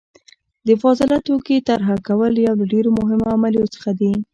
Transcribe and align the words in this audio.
د 0.67 0.69
فاضله 0.81 1.17
توکي 1.27 1.57
طرحه 1.69 1.95
کول 2.07 2.33
یو 2.45 2.53
له 2.59 2.65
ډیرو 2.73 2.89
مهمو 2.99 3.31
عملیو 3.35 3.71
څخه 3.75 3.91
دي. 3.99 4.11